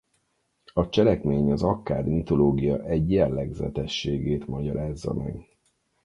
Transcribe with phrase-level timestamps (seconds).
[0.73, 5.47] A cselekmény az akkád mitológia egy jellegzetességét magyarázza meg.